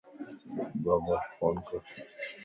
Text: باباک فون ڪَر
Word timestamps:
باباک 0.83 1.25
فون 1.37 1.55
ڪَر 1.67 1.81